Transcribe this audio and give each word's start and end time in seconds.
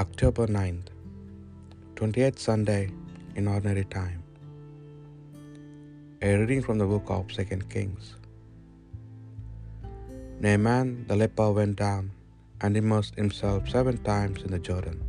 October 0.00 0.46
9th, 0.46 0.90
28th 1.96 2.38
Sunday 2.38 2.82
in 3.34 3.48
Ordinary 3.48 3.84
Time. 3.84 4.22
A 6.22 6.36
reading 6.36 6.62
from 6.62 6.78
the 6.78 6.86
book 6.86 7.06
of 7.08 7.32
Second 7.32 7.68
Kings. 7.68 8.14
Naaman 10.38 11.04
the 11.08 11.16
leper 11.16 11.50
went 11.50 11.74
down 11.80 12.12
and 12.60 12.76
immersed 12.76 13.16
himself 13.16 13.68
seven 13.68 13.98
times 14.04 14.44
in 14.44 14.52
the 14.52 14.60
Jordan, 14.68 15.00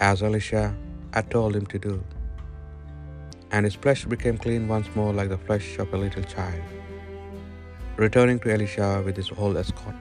as 0.00 0.22
Elisha 0.22 0.74
had 1.12 1.30
told 1.30 1.54
him 1.54 1.66
to 1.66 1.78
do, 1.78 2.02
and 3.50 3.66
his 3.66 3.74
flesh 3.74 4.06
became 4.06 4.38
clean 4.38 4.66
once 4.66 4.88
more 4.94 5.12
like 5.12 5.28
the 5.28 5.42
flesh 5.48 5.76
of 5.78 5.92
a 5.92 5.98
little 5.98 6.22
child. 6.22 6.62
Returning 7.96 8.38
to 8.38 8.54
Elisha 8.54 9.02
with 9.04 9.14
his 9.14 9.28
whole 9.28 9.58
escort, 9.58 10.00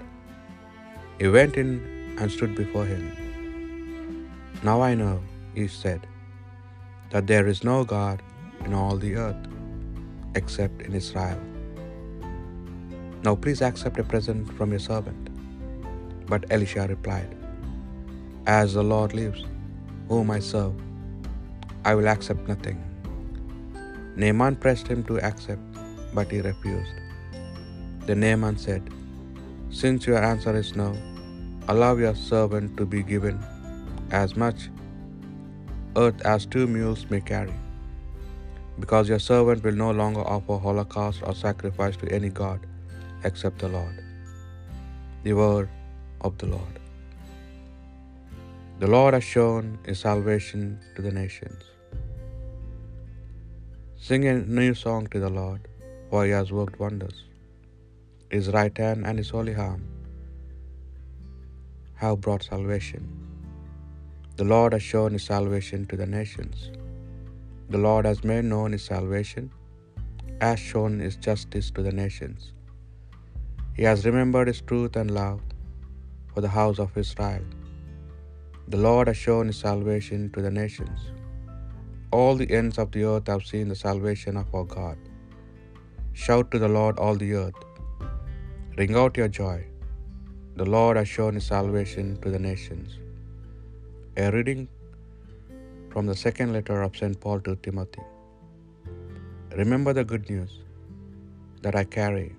he 1.19 1.27
went 1.27 1.57
in 1.57 2.15
and 2.17 2.31
stood 2.31 2.55
before 2.55 2.85
him. 2.85 3.30
Now 4.63 4.81
I 4.81 4.93
know, 4.93 5.19
he 5.55 5.67
said, 5.67 6.01
that 7.09 7.25
there 7.25 7.47
is 7.47 7.63
no 7.63 7.83
God 7.83 8.21
in 8.63 8.73
all 8.75 8.95
the 8.95 9.15
earth 9.15 9.47
except 10.35 10.83
in 10.83 10.93
Israel. 10.93 11.39
Now 13.23 13.33
please 13.35 13.63
accept 13.63 13.97
a 13.97 14.03
present 14.03 14.53
from 14.57 14.69
your 14.69 14.79
servant. 14.79 15.29
But 16.27 16.45
Elisha 16.51 16.87
replied, 16.87 17.35
As 18.45 18.75
the 18.75 18.83
Lord 18.83 19.13
lives, 19.13 19.43
whom 20.07 20.29
I 20.29 20.39
serve, 20.39 20.75
I 21.83 21.95
will 21.95 22.07
accept 22.07 22.47
nothing. 22.47 22.79
Naaman 24.15 24.55
pressed 24.57 24.87
him 24.87 25.03
to 25.05 25.19
accept, 25.29 25.61
but 26.13 26.29
he 26.29 26.41
refused. 26.41 26.93
Then 28.05 28.19
Naaman 28.19 28.57
said, 28.57 28.83
Since 29.71 30.05
your 30.05 30.23
answer 30.23 30.55
is 30.55 30.75
no, 30.75 30.95
allow 31.67 31.95
your 31.95 32.13
servant 32.13 32.77
to 32.77 32.85
be 32.85 33.01
given 33.01 33.39
as 34.11 34.35
much 34.35 34.69
earth 35.95 36.21
as 36.33 36.45
two 36.45 36.67
mules 36.67 37.05
may 37.09 37.21
carry, 37.21 37.55
because 38.79 39.09
your 39.09 39.19
servant 39.19 39.63
will 39.63 39.79
no 39.85 39.91
longer 39.91 40.21
offer 40.35 40.57
holocaust 40.67 41.21
or 41.25 41.33
sacrifice 41.33 41.97
to 42.03 42.11
any 42.19 42.29
god 42.29 42.59
except 43.23 43.59
the 43.59 43.71
Lord. 43.77 43.97
The 45.23 45.33
word 45.33 45.69
of 46.21 46.37
the 46.37 46.47
Lord. 46.47 46.75
The 48.79 48.87
Lord 48.87 49.13
has 49.13 49.23
shown 49.23 49.77
his 49.85 49.99
salvation 49.99 50.79
to 50.95 51.01
the 51.07 51.11
nations. 51.11 51.63
Sing 54.07 54.23
a 54.27 54.33
new 54.59 54.73
song 54.73 55.07
to 55.13 55.19
the 55.19 55.29
Lord, 55.29 55.67
for 56.09 56.25
he 56.25 56.31
has 56.31 56.51
worked 56.59 56.79
wonders. 56.79 57.17
His 58.31 58.47
right 58.49 58.75
hand 58.85 59.05
and 59.05 59.17
his 59.21 59.29
holy 59.29 59.55
arm 59.55 59.83
have 62.03 62.19
brought 62.25 62.43
salvation. 62.43 63.03
The 64.39 64.45
Lord 64.53 64.73
has 64.73 64.83
shown 64.91 65.11
his 65.17 65.25
salvation 65.31 65.85
to 65.89 65.97
the 66.01 66.07
nations. 66.19 66.71
The 67.73 67.81
Lord 67.85 68.05
has 68.09 68.19
made 68.31 68.45
known 68.53 68.71
his 68.75 68.85
salvation, 68.91 69.45
has 70.39 70.59
shown 70.59 70.93
his 71.05 71.17
justice 71.27 71.69
to 71.75 71.81
the 71.87 71.95
nations. 72.03 72.53
He 73.77 73.83
has 73.89 74.05
remembered 74.09 74.47
his 74.51 74.61
truth 74.69 74.95
and 75.01 75.11
love 75.21 75.41
for 76.31 76.41
the 76.45 76.53
house 76.59 76.79
of 76.85 76.97
Israel. 77.03 77.45
The 78.73 78.81
Lord 78.87 79.07
has 79.11 79.19
shown 79.25 79.47
his 79.51 79.61
salvation 79.67 80.29
to 80.33 80.41
the 80.47 80.53
nations. 80.61 80.99
All 82.17 82.35
the 82.41 82.49
ends 82.59 82.77
of 82.83 82.89
the 82.95 83.03
earth 83.11 83.27
have 83.33 83.45
seen 83.51 83.67
the 83.69 83.81
salvation 83.87 84.35
of 84.41 84.55
our 84.55 84.67
God. 84.77 84.97
Shout 86.23 86.47
to 86.51 86.59
the 86.63 86.73
Lord, 86.79 86.97
all 87.03 87.17
the 87.23 87.33
earth. 87.43 87.61
Ring 88.79 88.95
out 89.03 89.21
your 89.21 89.31
joy. 89.41 89.59
The 90.59 90.69
Lord 90.77 90.97
has 91.01 91.09
shown 91.15 91.35
his 91.39 91.47
salvation 91.55 92.07
to 92.23 92.29
the 92.35 92.43
nations. 92.51 92.91
A 94.17 94.29
reading 94.29 94.67
from 95.89 96.05
the 96.05 96.15
second 96.21 96.51
letter 96.51 96.81
of 96.81 96.97
St. 96.97 97.17
Paul 97.17 97.39
to 97.41 97.55
Timothy. 97.55 98.01
Remember 99.55 99.93
the 99.93 100.03
good 100.03 100.29
news 100.29 100.59
that 101.61 101.75
I 101.75 101.85
carry 101.85 102.35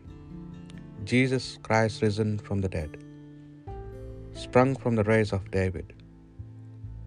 Jesus 1.07 1.59
Christ 1.63 2.03
risen 2.03 2.39
from 2.39 2.61
the 2.61 2.69
dead, 2.69 2.99
sprung 4.35 4.77
from 4.77 4.97
the 4.97 5.05
race 5.05 5.33
of 5.33 5.51
David. 5.51 5.95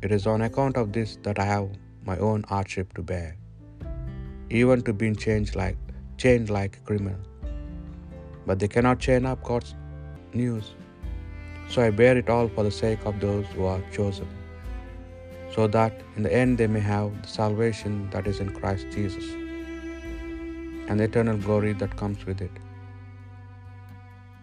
It 0.01 0.11
is 0.11 0.25
on 0.25 0.41
account 0.41 0.77
of 0.77 0.91
this 0.91 1.19
that 1.21 1.37
I 1.37 1.45
have 1.45 1.69
my 2.03 2.17
own 2.17 2.41
hardship 2.53 2.95
to 2.95 3.03
bear, 3.03 3.37
even 4.49 4.81
to 4.81 4.93
being 4.93 5.15
changed 5.15 5.55
like 5.55 5.77
chained 6.17 6.49
like 6.49 6.77
a 6.77 6.79
criminal. 6.79 7.19
But 8.47 8.57
they 8.57 8.67
cannot 8.67 8.97
chain 8.99 9.27
up 9.27 9.43
God's 9.43 9.75
news. 10.33 10.73
So 11.69 11.83
I 11.83 11.91
bear 11.91 12.17
it 12.17 12.29
all 12.29 12.47
for 12.47 12.63
the 12.63 12.71
sake 12.71 13.05
of 13.05 13.19
those 13.19 13.45
who 13.53 13.65
are 13.65 13.83
chosen, 13.91 14.27
so 15.55 15.67
that 15.67 16.01
in 16.17 16.23
the 16.23 16.33
end 16.41 16.57
they 16.57 16.67
may 16.67 16.79
have 16.79 17.09
the 17.21 17.27
salvation 17.27 18.09
that 18.13 18.27
is 18.27 18.39
in 18.45 18.49
Christ 18.59 18.87
Jesus 18.95 19.27
and 20.87 20.99
the 20.99 21.05
eternal 21.05 21.37
glory 21.37 21.73
that 21.83 21.95
comes 22.01 22.25
with 22.25 22.41
it. 22.41 22.51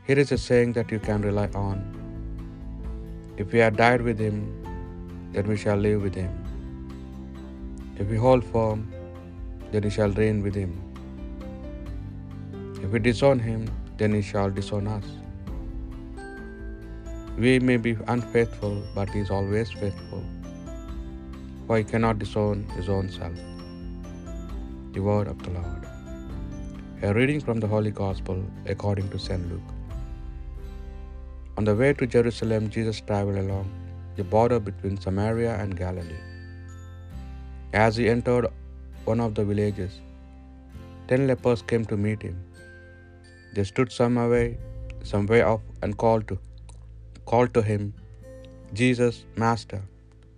Here 0.06 0.18
is 0.18 0.32
a 0.32 0.38
saying 0.38 0.72
that 0.78 0.90
you 0.90 0.98
can 0.98 1.22
rely 1.22 1.48
on. 1.54 1.82
If 3.36 3.52
we 3.52 3.60
have 3.64 3.76
died 3.76 4.02
with 4.02 4.18
him, 4.18 4.38
then 5.34 5.46
we 5.46 5.56
shall 5.56 5.76
live 5.76 6.02
with 6.02 6.14
him. 6.14 6.32
If 7.98 8.08
we 8.08 8.16
hold 8.16 8.44
firm, 8.44 8.80
then 9.70 9.82
we 9.82 9.90
shall 9.90 10.10
reign 10.10 10.42
with 10.42 10.54
him. 10.54 10.72
If 12.82 12.90
we 12.90 12.98
disown 12.98 13.38
him, 13.38 13.68
then 13.98 14.14
he 14.14 14.22
shall 14.22 14.50
disown 14.50 14.86
us. 14.86 15.04
We 17.38 17.58
may 17.60 17.76
be 17.76 17.96
unfaithful, 18.08 18.82
but 18.94 19.08
he 19.10 19.20
is 19.20 19.30
always 19.30 19.70
faithful, 19.70 20.24
for 21.66 21.78
he 21.78 21.84
cannot 21.92 22.18
disown 22.22 22.64
his 22.76 22.88
own 22.96 23.08
self. 23.18 23.38
The 24.94 25.02
word 25.08 25.28
of 25.32 25.38
the 25.44 25.52
Lord. 25.58 25.84
A 27.06 27.12
reading 27.18 27.40
from 27.46 27.58
the 27.62 27.70
Holy 27.74 27.92
Gospel 28.02 28.38
according 28.74 29.08
to 29.12 29.18
St. 29.26 29.44
Luke. 29.52 29.70
On 31.58 31.64
the 31.68 31.74
way 31.80 31.92
to 32.00 32.06
Jerusalem, 32.16 32.70
Jesus 32.76 33.00
traveled 33.08 33.40
along 33.44 33.66
the 34.18 34.24
border 34.34 34.58
between 34.68 34.96
Samaria 35.06 35.52
and 35.62 35.76
Galilee. 35.82 36.22
As 37.84 37.96
he 37.96 38.06
entered 38.14 38.46
one 39.10 39.20
of 39.26 39.34
the 39.38 39.44
villages, 39.50 39.92
ten 41.08 41.26
lepers 41.30 41.62
came 41.70 41.84
to 41.92 41.98
meet 42.06 42.22
him. 42.28 42.38
They 43.54 43.64
stood 43.72 43.90
some 44.00 44.16
way, 44.34 44.46
some 45.12 45.26
way 45.32 45.42
off 45.52 45.62
and 45.82 45.98
called 46.04 46.26
to, 46.30 46.38
called 47.30 47.52
to 47.58 47.62
him, 47.70 47.82
Jesus, 48.80 49.16
Master, 49.44 49.82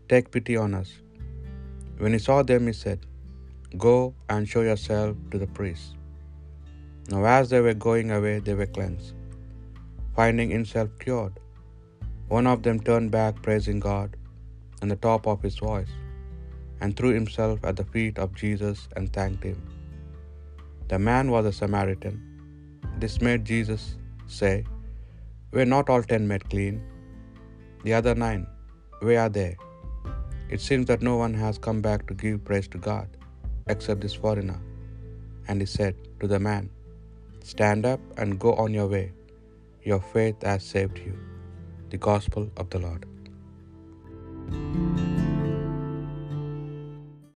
take 0.08 0.30
pity 0.36 0.56
on 0.64 0.72
us. 0.82 0.92
When 1.98 2.12
he 2.12 2.18
saw 2.18 2.42
them, 2.42 2.66
he 2.66 2.72
said, 2.72 3.00
Go 3.78 4.14
and 4.28 4.48
show 4.48 4.62
yourself 4.62 5.16
to 5.30 5.38
the 5.38 5.46
priests. 5.58 5.94
Now, 7.10 7.24
as 7.24 7.50
they 7.50 7.60
were 7.60 7.74
going 7.74 8.10
away, 8.10 8.38
they 8.38 8.54
were 8.54 8.72
cleansed. 8.76 9.14
Finding 10.16 10.50
himself 10.50 10.90
cured, 10.98 11.34
one 12.28 12.46
of 12.46 12.62
them 12.62 12.78
turned 12.88 13.10
back, 13.10 13.42
praising 13.46 13.80
God 13.80 14.16
on 14.82 14.88
the 14.88 15.00
top 15.08 15.26
of 15.32 15.42
his 15.46 15.58
voice, 15.58 15.92
and 16.80 16.96
threw 16.96 17.12
himself 17.20 17.64
at 17.68 17.76
the 17.80 17.84
feet 17.94 18.18
of 18.24 18.34
Jesus 18.42 18.88
and 18.96 19.12
thanked 19.12 19.44
him. 19.50 19.60
The 20.88 20.98
man 20.98 21.30
was 21.34 21.46
a 21.46 21.52
Samaritan. 21.52 22.16
This 23.02 23.20
made 23.20 23.44
Jesus 23.44 23.96
say, 24.26 24.64
Were 25.52 25.70
not 25.74 25.88
all 25.92 26.02
ten 26.02 26.26
made 26.32 26.48
clean? 26.48 26.76
The 27.84 27.94
other 27.98 28.14
nine, 28.14 28.46
where 29.00 29.20
are 29.24 29.32
they? 29.38 29.56
It 30.50 30.60
seems 30.60 30.86
that 30.86 31.02
no 31.02 31.16
one 31.16 31.34
has 31.34 31.58
come 31.58 31.80
back 31.80 32.06
to 32.06 32.14
give 32.14 32.44
praise 32.44 32.68
to 32.68 32.78
God 32.78 33.08
except 33.66 34.00
this 34.02 34.14
foreigner. 34.14 34.60
And 35.48 35.60
he 35.60 35.66
said 35.66 35.96
to 36.20 36.26
the 36.26 36.38
man, 36.38 36.70
Stand 37.42 37.86
up 37.86 38.00
and 38.16 38.38
go 38.38 38.54
on 38.54 38.72
your 38.72 38.86
way. 38.86 39.12
Your 39.82 40.00
faith 40.00 40.42
has 40.42 40.62
saved 40.62 40.98
you. 40.98 41.18
The 41.90 41.98
Gospel 41.98 42.50
of 42.56 42.70
the 42.70 42.78
Lord. 42.78 43.06